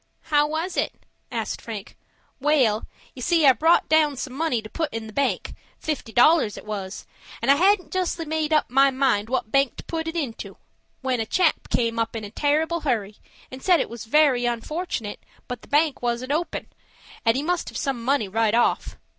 [0.33, 0.93] "How was it?"
[1.31, 1.95] asked Frank.
[2.39, 6.57] "Wal, you see I brought down some money to put in the bank, fifty dollars
[6.57, 7.05] it was,
[7.39, 10.57] and I hadn't justly made up my mind what bank to put it into,
[11.01, 13.17] when a chap came up in a terrible hurry,
[13.51, 16.65] and said it was very unfortunate, but the bank wasn't open,
[17.23, 18.97] and he must have some money right off.